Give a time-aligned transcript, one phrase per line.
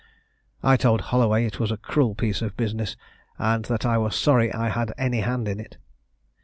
[0.63, 2.95] I told Holloway it was a cruel piece of business,
[3.37, 5.77] and that I was sorry I had any hand in it.